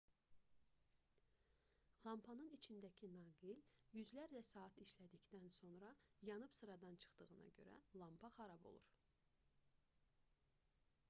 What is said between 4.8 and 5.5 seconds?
işlədikdən